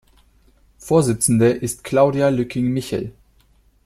Vorsitzende 0.79 1.51
ist 1.51 1.83
Claudia 1.83 2.29
Lücking-Michel. 2.29 3.13